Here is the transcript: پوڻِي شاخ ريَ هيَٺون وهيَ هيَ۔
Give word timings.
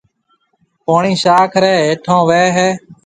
پوڻِي 0.85 1.13
شاخ 1.23 1.51
ريَ 1.63 1.73
هيَٺون 1.85 2.19
وهيَ 2.27 2.47
هيَ۔ 2.57 2.69